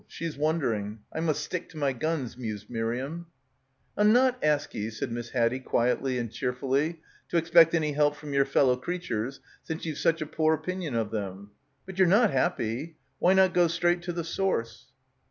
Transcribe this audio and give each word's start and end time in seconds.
She 0.07 0.25
is 0.25 0.35
wondering. 0.35 1.01
I 1.13 1.19
must 1.19 1.43
stick 1.43 1.69
to 1.69 1.77
my 1.77 1.93
guns,' 1.93 2.35
mused 2.35 2.71
Miriam. 2.71 3.27
"I'll 3.95 4.03
not 4.03 4.43
ask 4.43 4.73
ye," 4.73 4.89
said 4.89 5.11
Miss 5.11 5.29
Haddie 5.29 5.59
quietly 5.59 6.17
and 6.17 6.31
cheerfully, 6.31 6.99
"to 7.29 7.37
expect 7.37 7.75
any 7.75 7.91
help 7.91 8.15
from 8.15 8.33
yer 8.33 8.43
fellow 8.43 8.77
creatures 8.77 9.41
since 9.61 9.85
ye've 9.85 9.99
such 9.99 10.19
a 10.19 10.25
poor 10.25 10.55
opinion 10.55 10.95
of 10.95 11.11
them. 11.11 11.51
But 11.85 11.99
ye' 11.99 12.05
re 12.05 12.09
not 12.09 12.31
happy. 12.31 12.95
Why 13.19 13.33
not 13.33 13.53
go 13.53 13.67
straight 13.67 14.01
to 14.01 14.11
the 14.11 14.23
source 14.23 14.87